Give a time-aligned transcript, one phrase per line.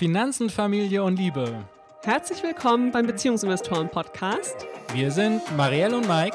[0.00, 1.62] Finanzen, Familie und Liebe.
[2.04, 4.66] Herzlich willkommen beim Beziehungsinvestoren Podcast.
[4.94, 6.34] Wir sind Marielle und Mike.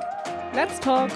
[0.54, 1.10] Let's talk.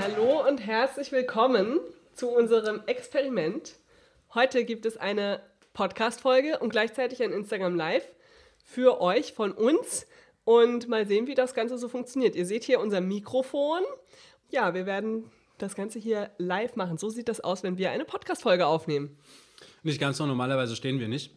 [0.00, 1.78] Hallo und herzlich willkommen
[2.14, 3.76] zu unserem Experiment.
[4.32, 5.42] Heute gibt es eine
[5.74, 8.08] Podcast-Folge und gleichzeitig ein Instagram Live
[8.64, 10.06] für euch von uns
[10.44, 12.34] und mal sehen, wie das Ganze so funktioniert.
[12.34, 13.82] Ihr seht hier unser Mikrofon.
[14.48, 15.30] Ja, wir werden
[15.62, 16.98] das Ganze hier live machen.
[16.98, 19.16] So sieht das aus, wenn wir eine Podcast-Folge aufnehmen.
[19.82, 21.34] Nicht ganz so, normalerweise stehen wir nicht,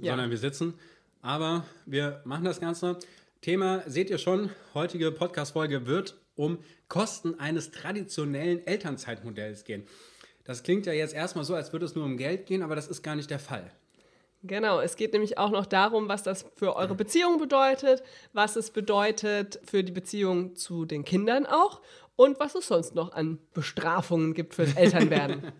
[0.00, 0.12] Ja.
[0.12, 0.74] sondern wir sitzen.
[1.22, 2.98] Aber wir machen das Ganze.
[3.40, 9.86] Thema seht ihr schon, heutige Podcast-Folge wird um Kosten eines traditionellen Elternzeitmodells gehen.
[10.44, 12.88] Das klingt ja jetzt erstmal so, als würde es nur um Geld gehen, aber das
[12.88, 13.70] ist gar nicht der Fall.
[14.46, 18.02] Genau, es geht nämlich auch noch darum, was das für eure Beziehung bedeutet,
[18.34, 21.80] was es bedeutet für die Beziehung zu den Kindern auch
[22.16, 25.52] und was es sonst noch an Bestrafungen gibt fürs Elternwerden.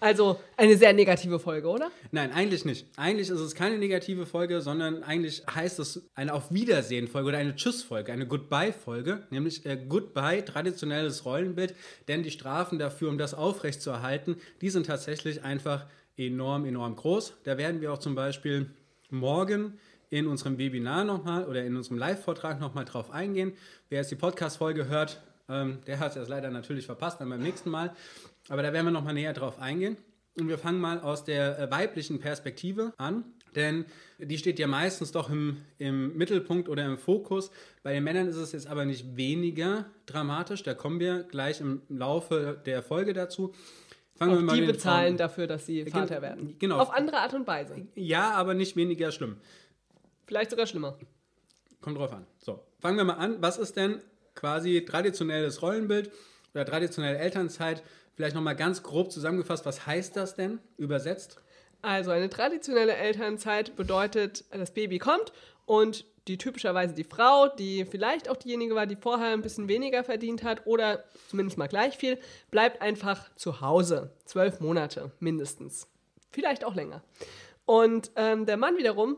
[0.00, 1.90] also eine sehr negative Folge, oder?
[2.10, 2.86] Nein, eigentlich nicht.
[2.96, 7.56] Eigentlich ist es keine negative Folge, sondern eigentlich heißt es eine Auf Wiedersehen-Folge oder eine
[7.56, 11.74] Tschüss-Folge, eine Goodbye-Folge, nämlich äh, Goodbye, traditionelles Rollenbild,
[12.08, 17.34] denn die Strafen dafür, um das aufrechtzuerhalten, die sind tatsächlich einfach enorm, enorm groß.
[17.44, 18.70] Da werden wir auch zum Beispiel
[19.10, 23.52] morgen in unserem Webinar nochmal oder in unserem Live-Vortrag nochmal drauf eingehen.
[23.88, 27.42] Wer jetzt die Podcast-Folge hört, ähm, der hat es jetzt leider natürlich verpasst, dann beim
[27.42, 27.94] nächsten Mal.
[28.48, 29.96] Aber da werden wir nochmal näher drauf eingehen.
[30.38, 33.86] Und wir fangen mal aus der äh, weiblichen Perspektive an, denn
[34.18, 37.50] die steht ja meistens doch im, im Mittelpunkt oder im Fokus.
[37.82, 41.80] Bei den Männern ist es jetzt aber nicht weniger dramatisch, da kommen wir gleich im
[41.88, 43.54] Laufe der Folge dazu.
[44.14, 45.16] Fangen Auch wir mal die bezahlen Frauen.
[45.16, 46.56] dafür, dass sie Vater werden.
[46.58, 46.78] genau.
[46.78, 47.86] Auf andere Art und Weise.
[47.94, 49.36] Ja, aber nicht weniger schlimm.
[50.26, 50.98] Vielleicht sogar schlimmer.
[51.80, 52.26] Kommt drauf an.
[52.38, 53.36] So, fangen wir mal an.
[53.40, 54.00] Was ist denn
[54.36, 56.12] quasi traditionelles Rollenbild
[56.54, 57.82] oder traditionelle Elternzeit?
[58.14, 61.38] Vielleicht nochmal ganz grob zusammengefasst, was heißt das denn übersetzt?
[61.82, 65.32] Also eine traditionelle Elternzeit bedeutet, das Baby kommt
[65.66, 70.02] und die typischerweise die Frau, die vielleicht auch diejenige war, die vorher ein bisschen weniger
[70.02, 72.18] verdient hat oder zumindest mal gleich viel,
[72.50, 74.10] bleibt einfach zu Hause.
[74.24, 75.86] Zwölf Monate mindestens.
[76.30, 77.02] Vielleicht auch länger.
[77.64, 79.16] Und ähm, der Mann wiederum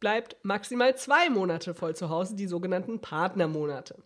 [0.00, 3.96] bleibt maximal zwei Monate voll zu Hause, die sogenannten Partnermonate.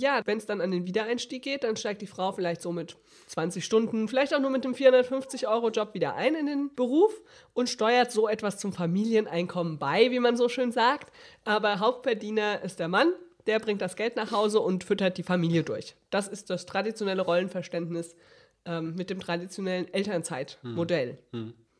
[0.00, 2.96] Ja, wenn es dann an den Wiedereinstieg geht, dann steigt die Frau vielleicht so mit
[3.26, 7.12] 20 Stunden, vielleicht auch nur mit dem 450-Euro-Job wieder ein in den Beruf
[7.52, 11.12] und steuert so etwas zum Familieneinkommen bei, wie man so schön sagt.
[11.44, 13.12] Aber Hauptverdiener ist der Mann,
[13.48, 15.96] der bringt das Geld nach Hause und füttert die Familie durch.
[16.10, 18.14] Das ist das traditionelle Rollenverständnis
[18.66, 21.18] ähm, mit dem traditionellen Elternzeitmodell.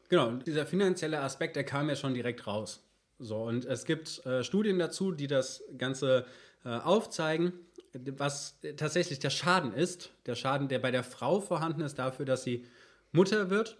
[0.08, 2.82] Genau, und dieser finanzielle Aspekt, der kam ja schon direkt raus.
[3.18, 6.24] So, und es gibt äh, Studien dazu, die das Ganze
[6.64, 7.52] äh, aufzeigen,
[7.93, 10.10] was tatsächlich der Schaden ist.
[10.26, 12.65] Der Schaden, der bei der Frau vorhanden ist, dafür, dass sie
[13.12, 13.78] Mutter wird.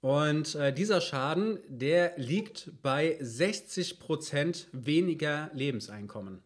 [0.00, 6.42] Und äh, dieser Schaden, der liegt bei 60 Prozent weniger Lebenseinkommen.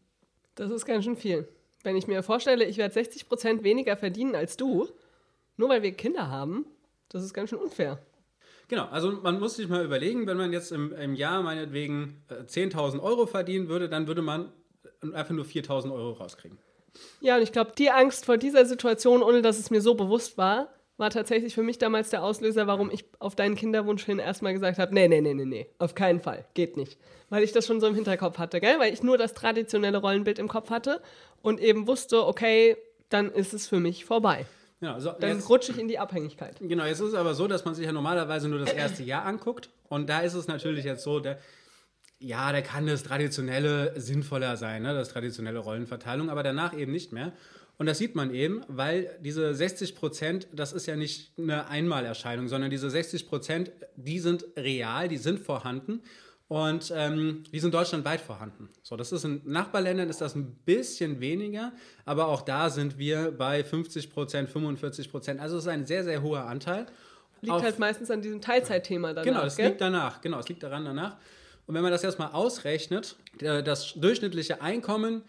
[0.55, 1.49] Das ist ganz schön viel.
[1.83, 4.89] Wenn ich mir vorstelle, ich werde 60 Prozent weniger verdienen als du,
[5.57, 6.67] nur weil wir Kinder haben,
[7.09, 7.99] das ist ganz schön unfair.
[8.69, 12.45] Genau, also man muss sich mal überlegen, wenn man jetzt im, im Jahr meinetwegen äh,
[12.45, 14.51] 10.000 Euro verdienen würde, dann würde man
[15.13, 16.59] einfach nur 4.000 Euro rauskriegen.
[17.20, 20.38] Ja, und ich glaube, die Angst vor dieser Situation, ohne dass es mir so bewusst
[20.38, 24.53] war, war tatsächlich für mich damals der Auslöser, warum ich auf deinen Kinderwunsch hin erstmal
[24.53, 26.98] gesagt habe, nee, nee, nee, nee, nee, auf keinen Fall, geht nicht.
[27.30, 28.78] Weil ich das schon so im Hinterkopf hatte, gell?
[28.78, 31.00] Weil ich nur das traditionelle Rollenbild im Kopf hatte
[31.41, 32.76] und eben wusste, okay,
[33.09, 34.47] dann ist es für mich vorbei.
[34.80, 36.56] Genau, so Dann jetzt, rutsche ich in die Abhängigkeit.
[36.60, 39.24] genau, jetzt ist es aber so, dass man sich ja normalerweise nur das erste Jahr
[39.24, 39.70] anguckt.
[39.88, 41.38] Und da ist es natürlich jetzt so, der,
[42.22, 44.94] ja, da kann das Traditionelle sinnvoller sein, ne?
[44.94, 47.33] das traditionelle Rollenverteilung, aber danach eben nicht mehr.
[47.78, 52.47] Und das sieht man eben, weil diese 60 Prozent, das ist ja nicht eine Einmalerscheinung,
[52.49, 56.03] sondern diese 60 Prozent, die sind real, die sind vorhanden
[56.49, 58.69] und ähm, die sind deutschlandweit vorhanden.
[58.83, 61.72] So, das ist in Nachbarländern ist das ein bisschen weniger,
[62.04, 65.41] aber auch da sind wir bei 50 Prozent, 45 Prozent.
[65.41, 66.86] Also es ist ein sehr, sehr hoher Anteil.
[67.41, 69.69] Liegt Auf- halt meistens an diesem Teilzeitthema danach, Genau, das gell?
[69.69, 70.21] liegt danach.
[70.21, 71.16] Genau, es liegt daran danach.
[71.66, 75.22] Und wenn man das erstmal ausrechnet, der- das durchschnittliche Einkommen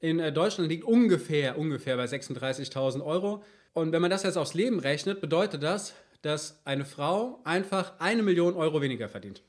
[0.00, 3.42] in äh, Deutschland liegt ungefähr, ungefähr bei 36.000 Euro.
[3.72, 8.22] Und wenn man das jetzt aufs Leben rechnet, bedeutet das, dass eine Frau einfach eine
[8.22, 9.42] Million Euro weniger verdient.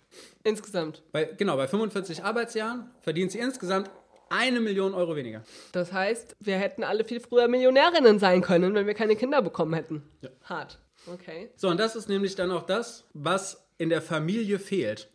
[0.44, 1.04] Insgesamt.
[1.12, 3.90] Bei, genau, bei 45 Arbeitsjahren verdient sie insgesamt
[4.30, 5.44] eine Million Euro weniger.
[5.72, 9.74] Das heißt, wir hätten alle viel früher Millionärinnen sein können, wenn wir keine Kinder bekommen
[9.74, 10.04] hätten.
[10.22, 10.30] Ja.
[10.44, 10.80] Hart.
[11.12, 11.50] Okay.
[11.56, 15.10] So, und das ist nämlich dann auch das, was in der Familie fehlt.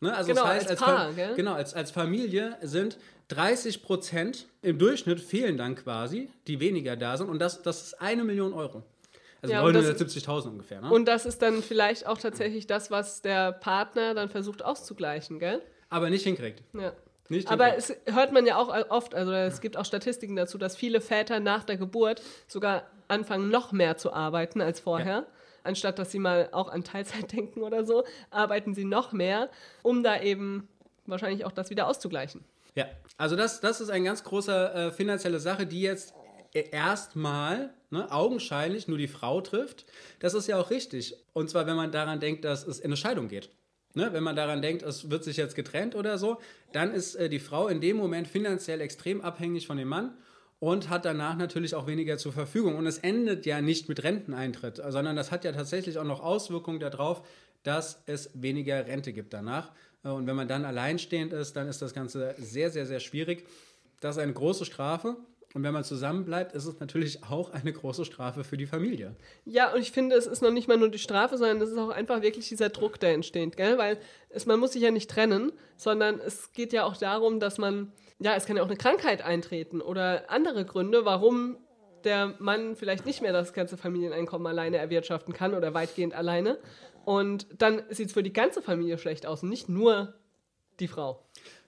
[0.00, 0.14] Ne?
[0.14, 1.34] Also Genau, das heißt, als als, Paar, Fa- gell?
[1.34, 2.98] genau, als, als Familie sind
[3.28, 7.28] 30 Prozent im Durchschnitt fehlen dann quasi, die weniger da sind.
[7.28, 8.82] Und das, das ist eine Million Euro.
[9.42, 10.90] Also Ja, und das- 970.000 ungefähr, ne?
[10.90, 15.60] Und das ist dann vielleicht auch tatsächlich das, was der Partner dann versucht auszugleichen, gell?
[15.88, 16.62] Aber nicht hinkriegt.
[16.72, 16.92] Ja.
[17.28, 18.00] Nicht Aber hinkriegt.
[18.06, 21.40] es hört man ja auch oft, also es gibt auch Statistiken dazu, dass viele Väter
[21.40, 25.26] nach der Geburt sogar anfangen, noch mehr zu arbeiten als vorher.
[25.66, 29.50] Anstatt dass sie mal auch an Teilzeit denken oder so, arbeiten sie noch mehr,
[29.82, 30.68] um da eben
[31.04, 32.44] wahrscheinlich auch das wieder auszugleichen.
[32.74, 32.86] Ja,
[33.16, 36.14] also das, das ist eine ganz große äh, finanzielle Sache, die jetzt
[36.54, 39.86] e- erstmal ne, augenscheinlich nur die Frau trifft.
[40.18, 41.16] Das ist ja auch richtig.
[41.32, 43.50] Und zwar, wenn man daran denkt, dass es in eine Scheidung geht.
[43.94, 46.38] Ne, wenn man daran denkt, es wird sich jetzt getrennt oder so,
[46.72, 50.14] dann ist äh, die Frau in dem Moment finanziell extrem abhängig von dem Mann
[50.58, 52.76] und hat danach natürlich auch weniger zur Verfügung.
[52.76, 56.80] Und es endet ja nicht mit Renteneintritt, sondern das hat ja tatsächlich auch noch Auswirkungen
[56.80, 57.26] darauf,
[57.62, 59.72] dass es weniger Rente gibt danach.
[60.04, 63.46] Äh, Und wenn man dann alleinstehend ist, dann ist das Ganze sehr, sehr, sehr schwierig.
[64.00, 65.16] Das ist eine große Strafe.
[65.54, 69.16] Und wenn man zusammenbleibt, ist es natürlich auch eine große Strafe für die Familie.
[69.46, 71.78] Ja, und ich finde, es ist noch nicht mal nur die Strafe, sondern es ist
[71.78, 73.78] auch einfach wirklich dieser Druck, der entsteht, gell?
[73.78, 73.98] Weil
[74.28, 77.90] es, man muss sich ja nicht trennen, sondern es geht ja auch darum, dass man,
[78.18, 81.58] ja, es kann ja auch eine Krankheit eintreten oder andere Gründe, warum
[82.04, 86.58] der Mann vielleicht nicht mehr das ganze Familieneinkommen alleine erwirtschaften kann oder weitgehend alleine.
[87.04, 90.14] Und dann sieht es für die ganze Familie schlecht aus und nicht nur
[90.80, 91.24] die Frau.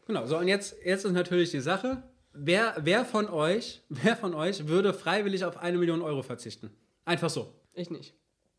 [0.06, 2.03] Genau, so und jetzt, jetzt ist natürlich die Sache,
[2.33, 6.71] wer, wer, von euch, wer von euch würde freiwillig auf eine Million Euro verzichten?
[7.05, 7.55] Einfach so.
[7.75, 8.15] Ich nicht.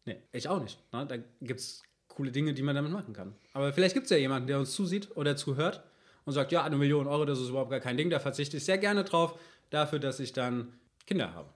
[0.05, 0.79] Nee, ich auch nicht.
[0.93, 1.05] Ne?
[1.07, 3.35] Da gibt es coole Dinge, die man damit machen kann.
[3.53, 5.83] Aber vielleicht gibt es ja jemanden, der uns zusieht oder zuhört
[6.29, 8.65] und sagt, ja, eine Million Euro, das ist überhaupt gar kein Ding, da verzichte ich
[8.65, 9.37] sehr gerne drauf,
[9.71, 10.73] dafür, dass ich dann
[11.07, 11.49] Kinder habe.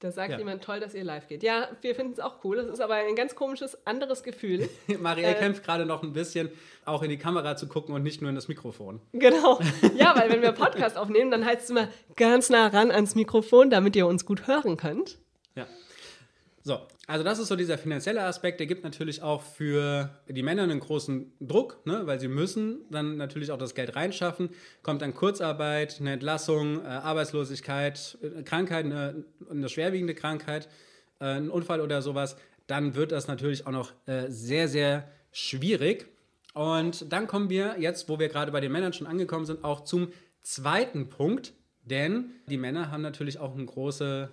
[0.00, 0.38] Da sagt Ja.
[0.38, 1.42] jemand, toll, dass ihr live geht.
[1.42, 2.58] Ja, wir finden es auch cool.
[2.58, 4.66] Es ist aber ein ganz komisches, anderes Gefühl.
[5.00, 5.38] Marielle Äh.
[5.38, 6.48] kämpft gerade noch ein bisschen,
[6.86, 9.00] auch in die Kamera zu gucken und nicht nur in das Mikrofon.
[9.12, 9.60] Genau.
[9.96, 13.68] Ja, weil wenn wir Podcast aufnehmen, dann heißt es immer ganz nah ran ans Mikrofon,
[13.68, 15.18] damit ihr uns gut hören könnt.
[15.54, 15.66] Ja.
[16.62, 18.60] So, also das ist so dieser finanzielle Aspekt.
[18.60, 22.02] Der gibt natürlich auch für die Männer einen großen Druck, ne?
[22.04, 24.50] weil sie müssen dann natürlich auch das Geld reinschaffen.
[24.82, 30.68] Kommt dann Kurzarbeit, eine Entlassung, äh, Arbeitslosigkeit, äh, Krankheit, eine, eine schwerwiegende Krankheit,
[31.18, 32.36] äh, ein Unfall oder sowas,
[32.66, 36.06] dann wird das natürlich auch noch äh, sehr, sehr schwierig.
[36.52, 39.80] Und dann kommen wir jetzt, wo wir gerade bei den Männern schon angekommen sind, auch
[39.80, 40.12] zum
[40.42, 41.54] zweiten Punkt.
[41.84, 44.30] Denn die Männer haben natürlich auch eine große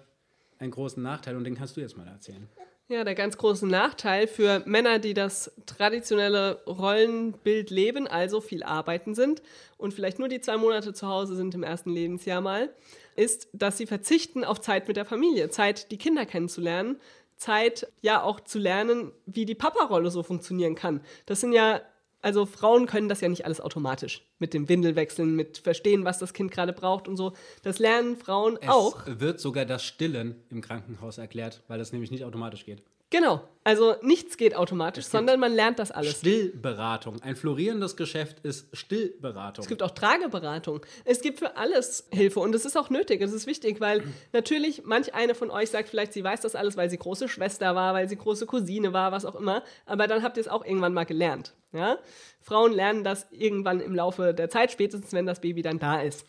[0.60, 2.48] einen großen Nachteil und den kannst du jetzt mal erzählen.
[2.90, 9.14] Ja, der ganz große Nachteil für Männer, die das traditionelle Rollenbild leben, also viel arbeiten
[9.14, 9.42] sind
[9.78, 12.70] und vielleicht nur die zwei Monate zu Hause sind im ersten Lebensjahr mal,
[13.18, 16.98] ist, dass sie verzichten auf Zeit mit der Familie, Zeit, die Kinder kennenzulernen,
[17.36, 21.02] Zeit, ja auch zu lernen, wie die Papa-Rolle so funktionieren kann.
[21.26, 21.82] Das sind ja,
[22.28, 26.34] also Frauen können das ja nicht alles automatisch mit dem Windelwechseln, mit verstehen, was das
[26.34, 27.32] Kind gerade braucht und so.
[27.64, 29.08] Das lernen Frauen auch.
[29.08, 32.84] Es wird sogar das Stillen im Krankenhaus erklärt, weil das nämlich nicht automatisch geht.
[33.10, 33.42] Genau.
[33.64, 36.20] Also nichts geht automatisch, sondern man lernt das alles.
[36.20, 37.22] Stillberatung.
[37.22, 39.62] Ein florierendes Geschäft ist Stillberatung.
[39.64, 40.86] Es gibt auch Trageberatung.
[41.04, 44.86] Es gibt für alles Hilfe und es ist auch nötig, es ist wichtig, weil natürlich
[44.86, 47.94] manch eine von euch sagt vielleicht, sie weiß das alles, weil sie große Schwester war,
[47.94, 50.94] weil sie große Cousine war, was auch immer, aber dann habt ihr es auch irgendwann
[50.94, 51.54] mal gelernt.
[51.74, 51.98] Ja?
[52.40, 56.26] Frauen lernen das irgendwann im Laufe der Zeit, spätestens wenn das Baby dann da ist.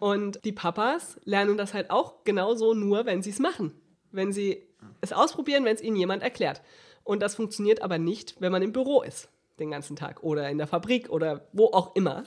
[0.00, 3.72] Und die Papas lernen das halt auch genauso nur, wenn sie es machen.
[4.10, 4.66] Wenn sie
[5.00, 6.62] es ausprobieren, wenn es ihnen jemand erklärt.
[7.04, 10.58] Und das funktioniert aber nicht, wenn man im Büro ist, den ganzen Tag oder in
[10.58, 12.24] der Fabrik oder wo auch immer.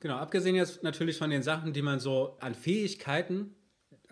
[0.00, 3.54] Genau, abgesehen jetzt natürlich von den Sachen, die man so an Fähigkeiten,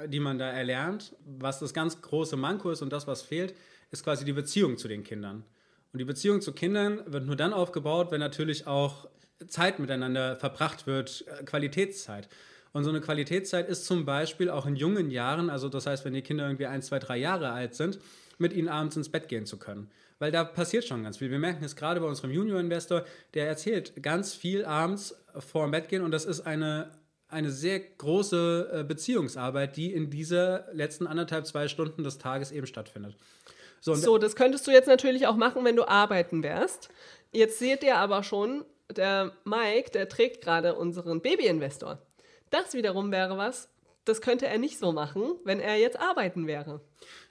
[0.07, 3.55] die man da erlernt, was das ganz große Manko ist und das, was fehlt,
[3.91, 5.45] ist quasi die Beziehung zu den Kindern.
[5.93, 9.07] Und die Beziehung zu Kindern wird nur dann aufgebaut, wenn natürlich auch
[9.47, 12.29] Zeit miteinander verbracht wird, äh, Qualitätszeit.
[12.73, 16.15] Und so eine Qualitätszeit ist zum Beispiel auch in jungen Jahren, also das heißt, wenn
[16.15, 17.99] die Kinder irgendwie ein, zwei, drei Jahre alt sind,
[18.39, 19.91] mit ihnen abends ins Bett gehen zu können.
[20.19, 21.31] Weil da passiert schon ganz viel.
[21.31, 25.89] Wir merken es gerade bei unserem Junior-Investor, der erzählt ganz viel abends vor dem Bett
[25.89, 26.91] gehen und das ist eine,
[27.29, 32.67] eine sehr große äh, Beziehungsarbeit, die in dieser letzten anderthalb, zwei Stunden des Tages eben
[32.67, 33.17] stattfindet.
[33.81, 36.89] So, So, das könntest du jetzt natürlich auch machen, wenn du arbeiten wärst.
[37.33, 38.65] Jetzt seht ihr aber schon,
[38.97, 41.99] der Mike, der trägt gerade unseren Baby-Investor.
[42.53, 43.71] Das wiederum wäre was,
[44.05, 46.83] das könnte er nicht so machen, wenn er jetzt arbeiten wäre.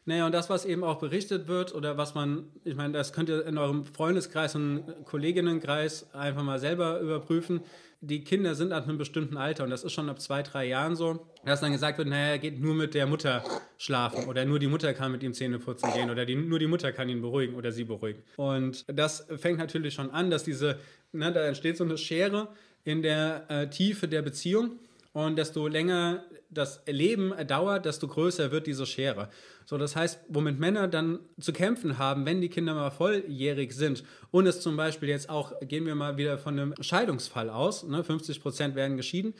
[0.05, 3.29] Naja, und das, was eben auch berichtet wird oder was man, ich meine, das könnt
[3.29, 7.61] ihr in eurem Freundeskreis und Kolleginnenkreis einfach mal selber überprüfen.
[7.99, 10.95] Die Kinder sind ab einem bestimmten Alter und das ist schon ab zwei, drei Jahren
[10.95, 13.43] so, dass dann gesagt wird, naja, er geht nur mit der Mutter
[13.77, 16.65] schlafen oder nur die Mutter kann mit ihm Zähne putzen gehen oder die, nur die
[16.65, 18.23] Mutter kann ihn beruhigen oder sie beruhigen.
[18.37, 20.79] Und das fängt natürlich schon an, dass diese,
[21.11, 22.47] ne, da entsteht so eine Schere
[22.83, 24.79] in der äh, Tiefe der Beziehung
[25.13, 29.30] Und desto länger das Leben dauert, desto größer wird diese Schere.
[29.65, 34.03] So, das heißt, womit Männer dann zu kämpfen haben, wenn die Kinder mal volljährig sind
[34.32, 38.03] und es zum Beispiel jetzt auch, gehen wir mal wieder von einem Scheidungsfall aus, ne,
[38.03, 39.34] 50 Prozent werden geschieden,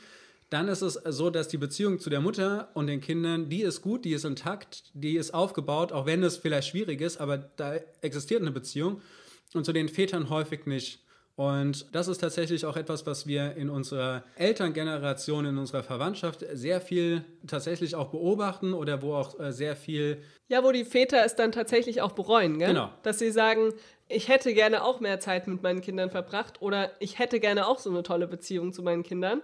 [0.52, 3.80] dann ist es so, dass die Beziehung zu der Mutter und den Kindern, die ist
[3.80, 7.76] gut, die ist intakt, die ist aufgebaut, auch wenn es vielleicht schwierig ist, aber da
[8.02, 9.00] existiert eine Beziehung
[9.54, 11.00] und zu den Vätern häufig nicht.
[11.34, 16.80] Und das ist tatsächlich auch etwas, was wir in unserer Elterngeneration, in unserer Verwandtschaft sehr
[16.80, 20.22] viel tatsächlich auch beobachten oder wo auch äh, sehr viel.
[20.48, 22.68] Ja, wo die Väter es dann tatsächlich auch bereuen, gell?
[22.68, 22.90] Genau.
[23.02, 23.72] Dass sie sagen,
[24.08, 27.78] ich hätte gerne auch mehr Zeit mit meinen Kindern verbracht oder ich hätte gerne auch
[27.78, 29.40] so eine tolle Beziehung zu meinen Kindern.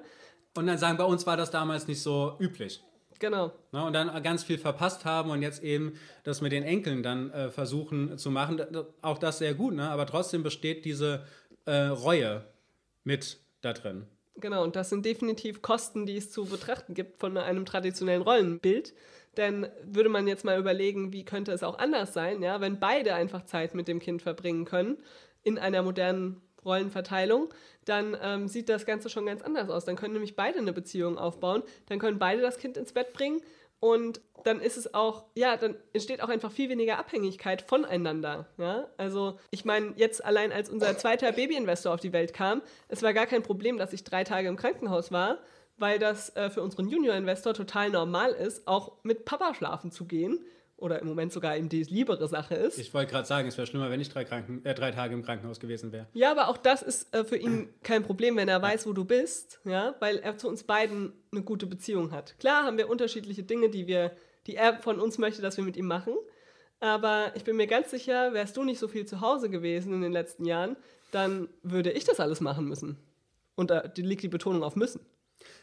[0.57, 2.83] Und dann sagen, bei uns war das damals nicht so üblich.
[3.19, 3.53] Genau.
[3.73, 7.31] Ne, und dann ganz viel verpasst haben und jetzt eben das mit den Enkeln dann
[7.31, 8.61] äh, versuchen zu machen.
[9.03, 9.91] Auch das sehr gut, ne?
[9.91, 11.25] aber trotzdem besteht diese
[11.69, 12.45] äh, Reue
[13.05, 14.07] mit da drin.
[14.37, 18.95] Genau, und das sind definitiv Kosten, die es zu betrachten gibt von einem traditionellen Rollenbild.
[19.37, 23.15] Denn würde man jetzt mal überlegen, wie könnte es auch anders sein, ja, wenn beide
[23.15, 24.97] einfach Zeit mit dem Kind verbringen können
[25.43, 27.53] in einer modernen Rollenverteilung,
[27.85, 29.85] dann ähm, sieht das Ganze schon ganz anders aus.
[29.85, 33.41] Dann können nämlich beide eine Beziehung aufbauen, dann können beide das Kind ins Bett bringen
[33.81, 38.49] und dann ist es auch, ja, dann entsteht auch einfach viel weniger Abhängigkeit voneinander.
[38.57, 38.89] Ja?
[38.97, 43.13] Also, ich meine, jetzt allein als unser zweiter Babyinvestor auf die Welt kam, es war
[43.13, 45.39] gar kein Problem, dass ich drei Tage im Krankenhaus war,
[45.77, 50.45] weil das äh, für unseren Junior-Investor total normal ist, auch mit Papa schlafen zu gehen
[50.79, 52.79] oder im Moment sogar eben die liebere Sache ist.
[52.79, 55.23] Ich wollte gerade sagen, es wäre schlimmer, wenn ich drei, Kranken, äh, drei Tage im
[55.23, 56.07] Krankenhaus gewesen wäre.
[56.15, 59.05] Ja, aber auch das ist äh, für ihn kein Problem, wenn er weiß, wo du
[59.05, 62.39] bist, ja, weil er zu uns beiden eine gute Beziehung hat.
[62.39, 64.13] Klar haben wir unterschiedliche Dinge, die wir,
[64.47, 66.15] die er von uns möchte, dass wir mit ihm machen.
[66.81, 70.01] Aber ich bin mir ganz sicher, wärst du nicht so viel zu Hause gewesen in
[70.01, 70.77] den letzten Jahren,
[71.11, 72.99] dann würde ich das alles machen müssen.
[73.57, 75.01] Und da liegt die Betonung auf müssen.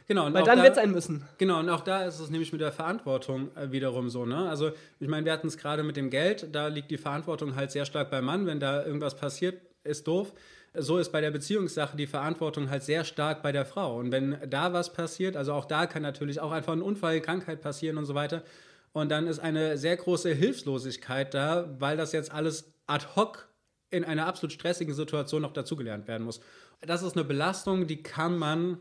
[0.08, 1.24] Genau, Weil dann da, wird es ein Müssen.
[1.38, 4.26] Genau, und auch da ist es nämlich mit der Verantwortung äh, wiederum so.
[4.26, 4.50] Ne?
[4.50, 7.72] Also, ich meine, wir hatten es gerade mit dem Geld, da liegt die Verantwortung halt
[7.72, 8.46] sehr stark beim Mann.
[8.46, 10.34] Wenn da irgendwas passiert, ist doof.
[10.78, 13.98] So ist bei der Beziehungssache die Verantwortung halt sehr stark bei der Frau.
[13.98, 17.62] Und wenn da was passiert, also auch da kann natürlich auch einfach ein Unfall, Krankheit
[17.62, 18.44] passieren und so weiter.
[18.92, 23.48] Und dann ist eine sehr große Hilflosigkeit da, weil das jetzt alles ad hoc
[23.90, 26.42] in einer absolut stressigen Situation noch dazugelernt werden muss.
[26.82, 28.78] Das ist eine Belastung, die kann man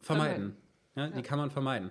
[0.00, 0.56] vermeiden.
[0.96, 1.22] Ja, die ja.
[1.22, 1.90] kann man vermeiden.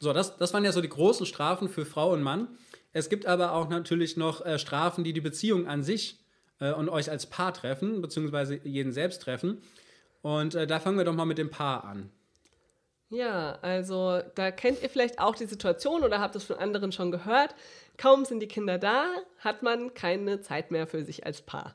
[0.00, 2.48] So, das, das waren ja so die großen Strafen für Frau und Mann.
[2.92, 6.24] Es gibt aber auch natürlich noch äh, Strafen, die die Beziehung an sich
[6.60, 9.62] äh, und euch als Paar treffen, beziehungsweise jeden selbst treffen.
[10.22, 12.10] Und äh, da fangen wir doch mal mit dem Paar an.
[13.10, 17.12] Ja, also da kennt ihr vielleicht auch die Situation oder habt es von anderen schon
[17.12, 17.54] gehört.
[17.96, 19.06] Kaum sind die Kinder da,
[19.38, 21.74] hat man keine Zeit mehr für sich als Paar.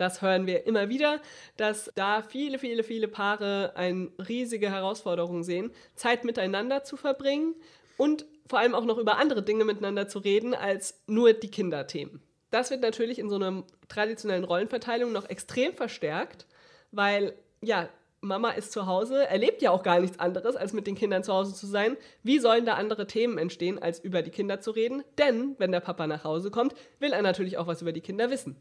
[0.00, 1.20] Das hören wir immer wieder,
[1.58, 7.54] dass da viele, viele, viele Paare eine riesige Herausforderung sehen, Zeit miteinander zu verbringen
[7.98, 12.22] und vor allem auch noch über andere Dinge miteinander zu reden als nur die Kinderthemen.
[12.50, 16.46] Das wird natürlich in so einer traditionellen Rollenverteilung noch extrem verstärkt,
[16.92, 17.90] weil ja,
[18.22, 21.32] Mama ist zu Hause, erlebt ja auch gar nichts anderes, als mit den Kindern zu
[21.32, 21.96] Hause zu sein.
[22.22, 25.02] Wie sollen da andere Themen entstehen, als über die Kinder zu reden?
[25.18, 28.30] Denn wenn der Papa nach Hause kommt, will er natürlich auch was über die Kinder
[28.30, 28.56] wissen.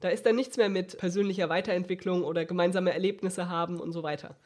[0.00, 4.36] Da ist dann nichts mehr mit persönlicher Weiterentwicklung oder gemeinsame Erlebnisse haben und so weiter.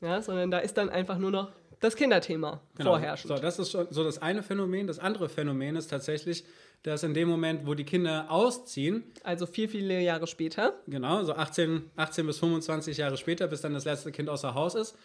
[0.00, 2.92] Ja, sondern da ist dann einfach nur noch das Kinderthema genau.
[2.92, 3.36] vorherrschend.
[3.36, 4.86] So, das ist schon so das eine Phänomen.
[4.86, 6.44] Das andere Phänomen ist tatsächlich,
[6.82, 11.34] dass in dem Moment, wo die Kinder ausziehen, also viel, viele Jahre später, genau, so
[11.34, 14.96] 18, 18 bis 25 Jahre später, bis dann das letzte Kind außer Haus ist,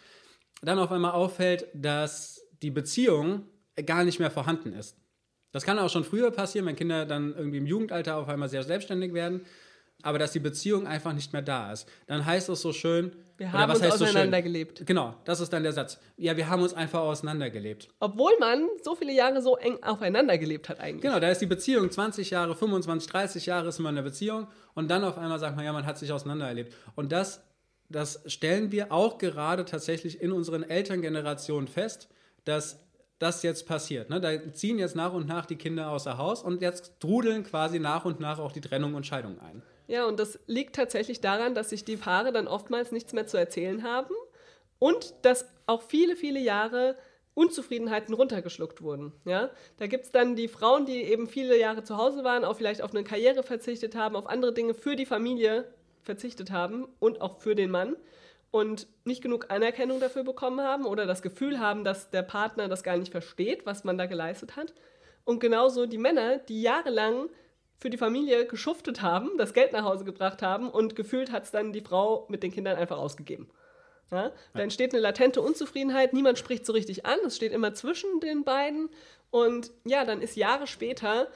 [0.62, 3.44] dann auf einmal auffällt, dass die Beziehung
[3.86, 4.96] gar nicht mehr vorhanden ist.
[5.52, 8.62] Das kann auch schon früher passieren, wenn Kinder dann irgendwie im Jugendalter auf einmal sehr
[8.62, 9.46] selbstständig werden
[10.02, 11.88] aber dass die Beziehung einfach nicht mehr da ist.
[12.06, 13.12] Dann heißt es so schön.
[13.36, 14.78] Wir haben uns auseinandergelebt.
[14.78, 15.98] So genau, das ist dann der Satz.
[16.18, 17.88] Ja, wir haben uns einfach auseinandergelebt.
[17.98, 21.02] Obwohl man so viele Jahre so eng aufeinander gelebt hat eigentlich.
[21.02, 24.46] Genau, da ist die Beziehung 20 Jahre, 25, 30 Jahre ist man in der Beziehung
[24.74, 26.74] und dann auf einmal sagt man, ja, man hat sich auseinandererlebt.
[26.96, 27.42] Und das,
[27.88, 32.08] das stellen wir auch gerade tatsächlich in unseren Elterngenerationen fest,
[32.44, 32.80] dass
[33.20, 34.10] das jetzt passiert.
[34.10, 34.20] Ne?
[34.20, 38.04] Da ziehen jetzt nach und nach die Kinder außer Haus und jetzt trudeln quasi nach
[38.04, 39.62] und nach auch die Trennung und Scheidung ein.
[39.90, 43.36] Ja, und das liegt tatsächlich daran, dass sich die Paare dann oftmals nichts mehr zu
[43.36, 44.14] erzählen haben
[44.78, 46.94] und dass auch viele, viele Jahre
[47.34, 49.12] Unzufriedenheiten runtergeschluckt wurden.
[49.24, 49.50] Ja?
[49.78, 52.82] Da gibt es dann die Frauen, die eben viele Jahre zu Hause waren, auch vielleicht
[52.82, 55.64] auf eine Karriere verzichtet haben, auf andere Dinge für die Familie
[56.02, 57.96] verzichtet haben und auch für den Mann
[58.52, 62.84] und nicht genug Anerkennung dafür bekommen haben oder das Gefühl haben, dass der Partner das
[62.84, 64.72] gar nicht versteht, was man da geleistet hat.
[65.24, 67.28] Und genauso die Männer, die jahrelang
[67.80, 71.50] für die Familie geschuftet haben, das Geld nach Hause gebracht haben und gefühlt hat es
[71.50, 73.48] dann die Frau mit den Kindern einfach ausgegeben.
[74.12, 74.32] Ja?
[74.52, 78.44] Da entsteht eine latente Unzufriedenheit, niemand spricht so richtig an, es steht immer zwischen den
[78.44, 78.90] beiden.
[79.30, 81.28] Und ja, dann ist Jahre später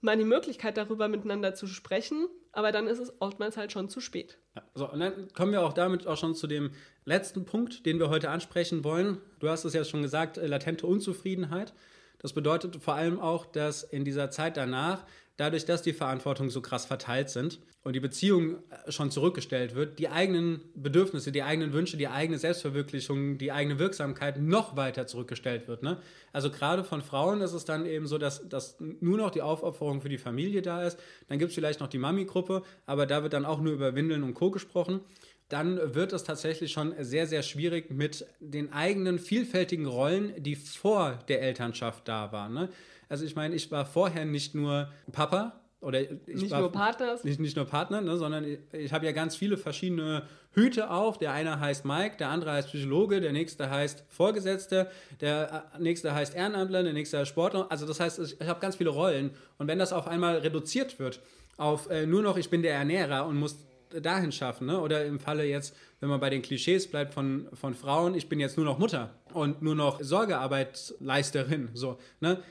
[0.00, 4.00] mal die Möglichkeit, darüber miteinander zu sprechen, aber dann ist es oftmals halt schon zu
[4.00, 4.38] spät.
[4.56, 6.70] Ja, so, und dann kommen wir auch damit auch schon zu dem
[7.04, 9.18] letzten Punkt, den wir heute ansprechen wollen.
[9.38, 11.74] Du hast es ja schon gesagt, äh, latente Unzufriedenheit.
[12.18, 15.04] Das bedeutet vor allem auch, dass in dieser Zeit danach
[15.40, 19.98] dadurch, dass die Verantwortung so krass verteilt sind und die Beziehung äh, schon zurückgestellt wird,
[19.98, 25.66] die eigenen Bedürfnisse, die eigenen Wünsche, die eigene Selbstverwirklichung, die eigene Wirksamkeit noch weiter zurückgestellt
[25.66, 25.82] wird.
[25.82, 25.98] Ne?
[26.32, 30.02] Also gerade von Frauen ist es dann eben so, dass, dass nur noch die Aufopferung
[30.02, 30.98] für die Familie da ist.
[31.28, 34.22] Dann gibt es vielleicht noch die Mami-Gruppe, aber da wird dann auch nur über Windeln
[34.22, 34.50] und Co.
[34.50, 35.00] gesprochen
[35.48, 41.18] dann wird es tatsächlich schon sehr, sehr schwierig mit den eigenen vielfältigen Rollen, die vor
[41.26, 42.54] der Elternschaft da waren.
[42.54, 42.68] Ne?
[43.10, 47.18] Also ich meine, ich war vorher nicht nur Papa oder ich nicht war nur Partner.
[47.24, 51.18] Nicht, nicht nur Partner, ne, sondern ich, ich habe ja ganz viele verschiedene Hüte auf.
[51.18, 54.90] Der eine heißt Mike, der andere heißt Psychologe, der nächste heißt Vorgesetzte,
[55.20, 57.66] der äh, nächste heißt Ehrenamtler, der nächste heißt Sportler.
[57.68, 59.30] Also das heißt, ich, ich habe ganz viele Rollen.
[59.58, 61.20] Und wenn das auf einmal reduziert wird
[61.56, 63.56] auf äh, nur noch, ich bin der Ernährer und muss
[64.00, 64.66] dahin schaffen.
[64.66, 64.80] Ne?
[64.80, 68.38] Oder im Falle jetzt, wenn man bei den Klischees bleibt von, von Frauen, ich bin
[68.38, 71.70] jetzt nur noch Mutter und nur noch Sorgearbeitsleisterin.
[71.74, 72.42] So, ne?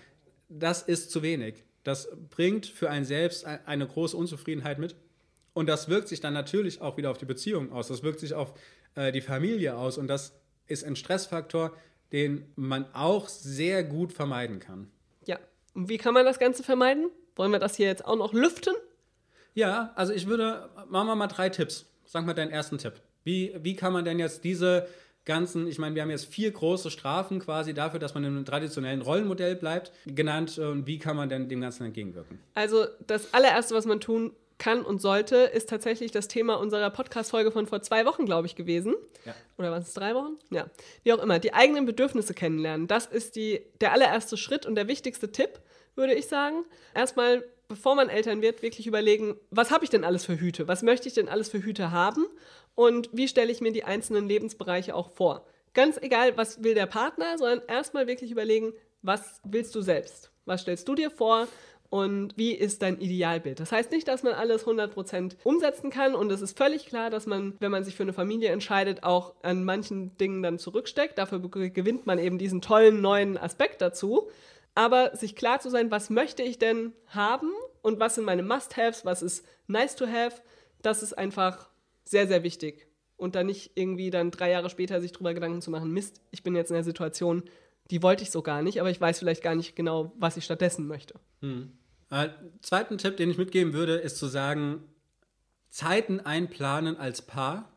[0.50, 1.64] Das ist zu wenig.
[1.84, 4.96] Das bringt für einen selbst eine große Unzufriedenheit mit.
[5.54, 7.88] Und das wirkt sich dann natürlich auch wieder auf die Beziehung aus.
[7.88, 8.54] Das wirkt sich auf
[8.96, 9.98] äh, die Familie aus.
[9.98, 10.34] Und das
[10.68, 11.76] ist ein Stressfaktor,
[12.12, 14.92] den man auch sehr gut vermeiden kann.
[15.26, 15.40] Ja.
[15.74, 17.10] Und wie kann man das Ganze vermeiden?
[17.36, 18.74] Wollen wir das hier jetzt auch noch lüften?
[19.54, 21.86] Ja, also ich würde, machen wir mal drei Tipps.
[22.06, 22.94] Sag mal deinen ersten Tipp.
[23.24, 24.88] Wie, wie kann man denn jetzt diese
[25.30, 29.02] ganzen, ich meine, wir haben jetzt vier große Strafen quasi dafür, dass man einem traditionellen
[29.02, 30.58] Rollenmodell bleibt, genannt.
[30.58, 32.40] Und wie kann man denn dem Ganzen entgegenwirken?
[32.56, 37.52] Also das allererste, was man tun kann und sollte, ist tatsächlich das Thema unserer Podcast-Folge
[37.52, 38.96] von vor zwei Wochen, glaube ich, gewesen.
[39.24, 39.36] Ja.
[39.58, 40.38] Oder waren es drei Wochen?
[40.50, 40.66] Ja.
[41.04, 41.38] Wie auch immer.
[41.38, 42.88] Die eigenen Bedürfnisse kennenlernen.
[42.88, 45.60] Das ist die, der allererste Schritt und der wichtigste Tipp,
[45.96, 46.66] würde ich sagen.
[46.96, 50.68] Erstmal, bevor man Eltern wird, wirklich überlegen, was habe ich denn alles für Hüte?
[50.68, 52.26] Was möchte ich denn alles für Hüte haben?
[52.80, 55.46] und wie stelle ich mir die einzelnen Lebensbereiche auch vor.
[55.74, 60.32] Ganz egal, was will der Partner, sondern erstmal wirklich überlegen, was willst du selbst?
[60.46, 61.50] Was stellst du dir vor?
[61.90, 63.60] Und wie ist dein Idealbild?
[63.60, 67.26] Das heißt nicht, dass man alles 100% umsetzen kann und es ist völlig klar, dass
[67.26, 71.18] man, wenn man sich für eine Familie entscheidet, auch an manchen Dingen dann zurücksteckt.
[71.18, 74.30] Dafür gewinnt man eben diesen tollen neuen Aspekt dazu.
[74.80, 79.04] Aber sich klar zu sein, was möchte ich denn haben und was sind meine Must-Haves,
[79.04, 80.42] was ist nice to have,
[80.82, 81.68] das ist einfach
[82.06, 82.88] sehr, sehr wichtig.
[83.18, 86.44] Und dann nicht irgendwie dann drei Jahre später sich drüber Gedanken zu machen, Mist, ich
[86.44, 87.44] bin jetzt in der Situation,
[87.92, 90.46] die wollte ich so gar nicht, aber ich weiß vielleicht gar nicht genau, was ich
[90.46, 91.16] stattdessen möchte.
[91.42, 91.74] Hm.
[92.10, 92.30] Äh,
[92.62, 94.86] zweiten Tipp, den ich mitgeben würde, ist zu sagen,
[95.68, 97.70] Zeiten einplanen als Paar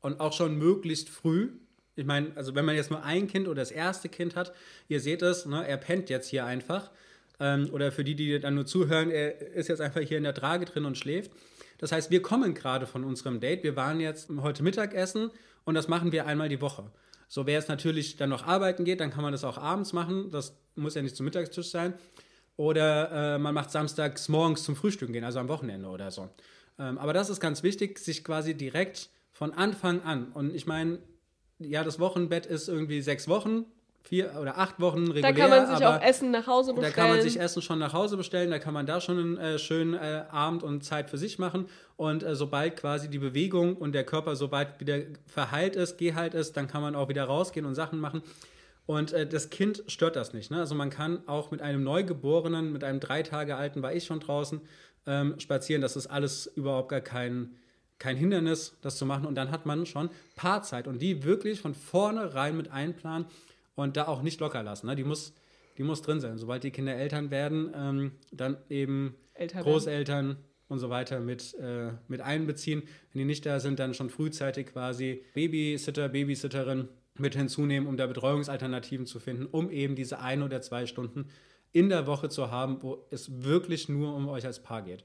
[0.00, 1.58] und auch schon möglichst früh.
[1.96, 4.52] Ich meine, also wenn man jetzt nur ein Kind oder das erste Kind hat,
[4.88, 6.90] ihr seht es, ne, er pennt jetzt hier einfach.
[7.40, 10.34] Ähm, oder für die, die dann nur zuhören, er ist jetzt einfach hier in der
[10.34, 11.30] Trage drin und schläft.
[11.78, 13.62] Das heißt, wir kommen gerade von unserem Date.
[13.62, 15.30] Wir waren jetzt heute Mittagessen
[15.64, 16.90] und das machen wir einmal die Woche.
[17.28, 20.30] So, wer jetzt natürlich dann noch arbeiten geht, dann kann man das auch abends machen.
[20.30, 21.94] Das muss ja nicht zum Mittagstisch sein.
[22.56, 26.30] Oder äh, man macht samstags morgens zum Frühstück gehen, also am Wochenende oder so.
[26.78, 30.32] Ähm, aber das ist ganz wichtig, sich quasi direkt von Anfang an.
[30.32, 30.98] Und ich meine,
[31.58, 33.64] ja, das Wochenbett ist irgendwie sechs Wochen,
[34.02, 35.22] vier oder acht Wochen regulär.
[35.22, 36.94] Da kann man sich auch Essen nach Hause bestellen.
[36.94, 39.36] Da kann man sich Essen schon nach Hause bestellen, da kann man da schon einen
[39.38, 41.68] äh, schönen äh, Abend und Zeit für sich machen.
[41.96, 46.56] Und äh, sobald quasi die Bewegung und der Körper soweit wieder verheilt ist, geheilt ist,
[46.56, 48.22] dann kann man auch wieder rausgehen und Sachen machen.
[48.86, 50.50] Und äh, das Kind stört das nicht.
[50.50, 50.58] Ne?
[50.58, 54.20] Also man kann auch mit einem Neugeborenen, mit einem drei Tage alten, war ich schon
[54.20, 54.60] draußen,
[55.06, 55.82] ähm, spazieren.
[55.82, 57.56] Das ist alles überhaupt gar kein,
[57.98, 59.26] kein Hindernis, das zu machen.
[59.26, 63.26] Und dann hat man schon Paarzeit und die wirklich von vornherein mit einplanen
[63.74, 64.86] und da auch nicht locker lassen.
[64.86, 64.96] Ne?
[64.96, 65.34] Die, muss,
[65.78, 66.38] die muss drin sein.
[66.38, 70.44] Sobald die Kinder Eltern werden, ähm, dann eben Eltern Großeltern werden.
[70.68, 72.82] und so weiter mit, äh, mit einbeziehen.
[73.12, 78.06] Wenn die nicht da sind, dann schon frühzeitig quasi Babysitter, Babysitterin mit hinzunehmen, um da
[78.06, 81.28] Betreuungsalternativen zu finden, um eben diese ein oder zwei Stunden
[81.72, 85.04] in der Woche zu haben, wo es wirklich nur um euch als Paar geht.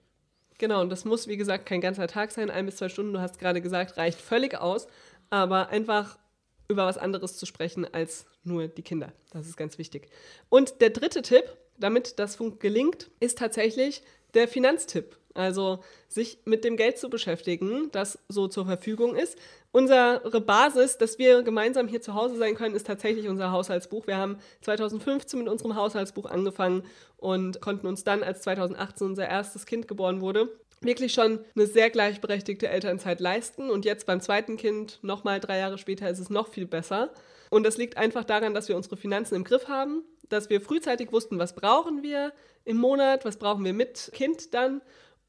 [0.62, 3.20] Genau, und das muss, wie gesagt, kein ganzer Tag sein, ein bis zwei Stunden, du
[3.20, 4.86] hast gerade gesagt, reicht völlig aus.
[5.32, 6.20] Aber einfach
[6.68, 9.12] über was anderes zu sprechen als nur die Kinder.
[9.32, 10.08] Das ist ganz wichtig.
[10.50, 11.46] Und der dritte Tipp,
[11.80, 14.04] damit das gelingt, ist tatsächlich
[14.36, 15.18] der Finanztipp.
[15.34, 19.40] Also sich mit dem Geld zu beschäftigen, das so zur Verfügung ist.
[19.74, 24.06] Unsere Basis, dass wir gemeinsam hier zu Hause sein können, ist tatsächlich unser Haushaltsbuch.
[24.06, 26.84] Wir haben 2015 mit unserem Haushaltsbuch angefangen
[27.16, 30.50] und konnten uns dann, als 2018 unser erstes Kind geboren wurde,
[30.82, 33.70] wirklich schon eine sehr gleichberechtigte Elternzeit leisten.
[33.70, 37.12] Und jetzt beim zweiten Kind, nochmal drei Jahre später, ist es noch viel besser.
[37.50, 41.14] Und das liegt einfach daran, dass wir unsere Finanzen im Griff haben, dass wir frühzeitig
[41.14, 42.34] wussten, was brauchen wir
[42.66, 44.82] im Monat, was brauchen wir mit Kind dann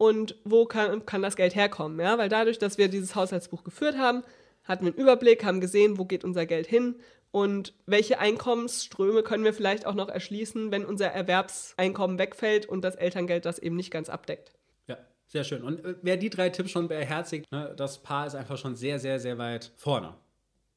[0.03, 2.01] und wo kann, kann das Geld herkommen.
[2.01, 2.19] Ja?
[2.19, 4.25] Weil dadurch, dass wir dieses Haushaltsbuch geführt haben,
[4.65, 6.97] hatten wir einen Überblick, haben gesehen, wo geht unser Geld hin
[7.31, 12.97] und welche Einkommensströme können wir vielleicht auch noch erschließen, wenn unser Erwerbseinkommen wegfällt und das
[12.97, 14.51] Elterngeld das eben nicht ganz abdeckt.
[14.88, 15.62] Ja, sehr schön.
[15.62, 18.99] Und äh, wer die drei Tipps schon beherzigt, ne, das Paar ist einfach schon sehr,
[18.99, 20.15] sehr, sehr weit vorne.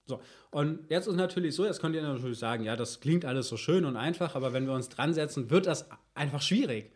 [0.06, 3.48] So, und jetzt ist natürlich so, jetzt könnt ihr natürlich sagen, ja, das klingt alles
[3.48, 6.92] so schön und einfach, aber wenn wir uns dran setzen, wird das einfach schwierig.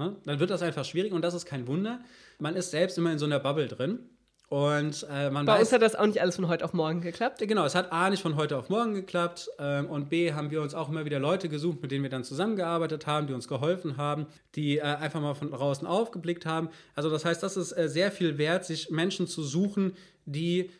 [0.00, 0.16] Ne?
[0.24, 2.00] Dann wird das einfach schwierig und das ist kein Wunder.
[2.38, 3.98] Man ist selbst immer in so einer Bubble drin.
[4.48, 7.02] Und äh, man Bei weiß, uns hat das auch nicht alles von heute auf morgen
[7.02, 7.38] geklappt.
[7.46, 10.62] Genau, es hat A nicht von heute auf morgen geklappt ähm, und B haben wir
[10.62, 13.96] uns auch immer wieder Leute gesucht, mit denen wir dann zusammengearbeitet haben, die uns geholfen
[13.96, 16.70] haben, die äh, einfach mal von draußen aufgeblickt haben.
[16.96, 19.92] Also das heißt, das ist äh, sehr viel wert, sich Menschen zu suchen,
[20.24, 20.70] die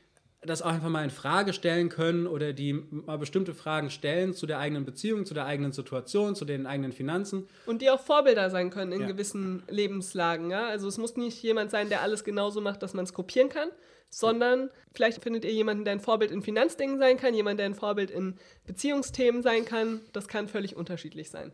[0.42, 4.46] das auch einfach mal in Frage stellen können oder die mal bestimmte Fragen stellen zu
[4.46, 7.46] der eigenen Beziehung, zu der eigenen Situation, zu den eigenen Finanzen.
[7.66, 9.06] Und die auch Vorbilder sein können in Ja.
[9.06, 10.50] gewissen Lebenslagen.
[10.50, 10.66] Ja?
[10.66, 13.68] Also es muss nicht jemand sein, der alles genauso macht, dass man es kopieren kann,
[14.08, 17.74] sondern vielleicht findet ihr jemanden, der ein Vorbild in Finanzdingen sein kann, jemand, der ein
[17.74, 20.00] Vorbild in Beziehungsthemen sein kann.
[20.14, 21.52] Das kann völlig unterschiedlich sein.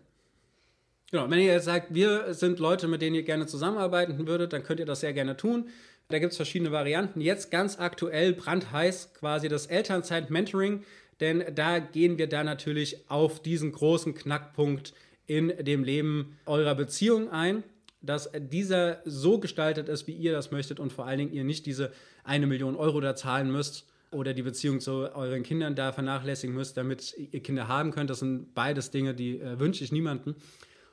[1.11, 4.63] Genau, wenn ihr jetzt sagt, wir sind Leute, mit denen ihr gerne zusammenarbeiten würdet, dann
[4.65, 5.69] könnt ihr das sehr gerne tun.
[6.09, 7.21] Da gibt es verschiedene Varianten.
[7.21, 10.85] Jetzt ganz aktuell, brandheiß, quasi das Elternzeit-Mentoring,
[11.21, 14.95] denn da gehen wir da natürlich auf diesen großen Knackpunkt
[15.27, 17.65] in dem Leben eurer Beziehung ein,
[18.03, 21.67] dass dieser so gestaltet ist, wie ihr das möchtet und vor allen Dingen ihr nicht
[21.67, 21.93] diese
[22.23, 26.77] eine Million Euro da zahlen müsst oder die Beziehung zu euren Kindern da vernachlässigen müsst,
[26.77, 28.11] damit ihr Kinder haben könnt.
[28.11, 30.37] Das sind beides Dinge, die äh, wünsche ich niemandem.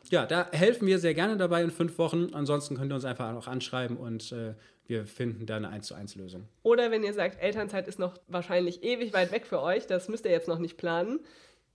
[0.09, 2.29] Ja, da helfen wir sehr gerne dabei in fünf Wochen.
[2.33, 4.53] Ansonsten könnt ihr uns einfach auch anschreiben und äh,
[4.85, 6.47] wir finden da eine 1 zu 1 Lösung.
[6.61, 10.25] Oder wenn ihr sagt, Elternzeit ist noch wahrscheinlich ewig weit weg für euch, das müsst
[10.25, 11.19] ihr jetzt noch nicht planen.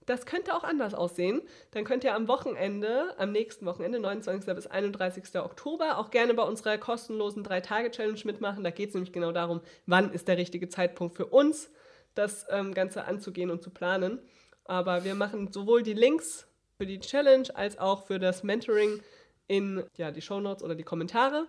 [0.05, 1.41] Das könnte auch anders aussehen.
[1.71, 4.55] Dann könnt ihr am Wochenende, am nächsten Wochenende, 29.
[4.55, 5.23] bis 31.
[5.35, 8.63] Oktober, auch gerne bei unserer kostenlosen 3-Tage-Challenge mitmachen.
[8.63, 11.69] Da geht es nämlich genau darum, wann ist der richtige Zeitpunkt für uns,
[12.15, 14.19] das ähm, Ganze anzugehen und zu planen.
[14.65, 16.48] Aber wir machen sowohl die Links
[16.79, 19.01] für die Challenge als auch für das Mentoring
[19.47, 21.45] in ja, die Shownotes oder die Kommentare.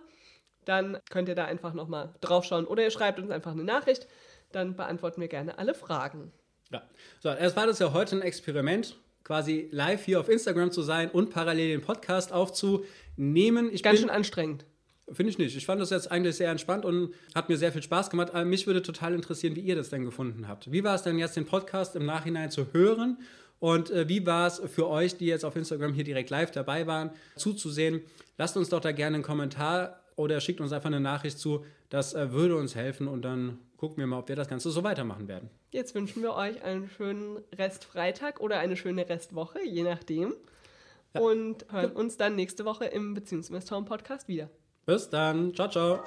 [0.65, 4.07] Dann könnt ihr da einfach nochmal draufschauen oder ihr schreibt uns einfach eine Nachricht.
[4.51, 6.33] Dann beantworten wir gerne alle Fragen.
[6.69, 6.83] Ja.
[7.21, 11.09] So, es war das ja heute ein Experiment, quasi live hier auf Instagram zu sein
[11.09, 13.69] und parallel den Podcast aufzunehmen.
[13.71, 14.65] Ich Ganz bin- schön anstrengend.
[15.13, 15.55] Finde ich nicht.
[15.57, 18.29] Ich fand das jetzt eigentlich sehr entspannt und hat mir sehr viel Spaß gemacht.
[18.31, 20.71] Aber mich würde total interessieren, wie ihr das denn gefunden habt.
[20.71, 23.17] Wie war es denn jetzt, den Podcast im Nachhinein zu hören?
[23.61, 26.87] Und äh, wie war es für euch, die jetzt auf Instagram hier direkt live dabei
[26.87, 28.01] waren, zuzusehen?
[28.39, 31.63] Lasst uns doch da gerne einen Kommentar oder schickt uns einfach eine Nachricht zu.
[31.89, 34.83] Das äh, würde uns helfen und dann gucken wir mal, ob wir das Ganze so
[34.83, 35.51] weitermachen werden.
[35.69, 40.33] Jetzt wünschen wir euch einen schönen Restfreitag oder eine schöne Restwoche, je nachdem.
[41.13, 44.49] Und hören uns dann nächste Woche im Beziehungsinvestoren-Podcast wieder.
[44.87, 45.53] Bis dann.
[45.53, 45.99] Ciao, ciao.